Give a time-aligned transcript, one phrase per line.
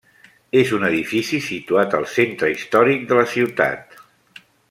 [0.61, 4.03] És un edifici situat al centre històric de la ciutat.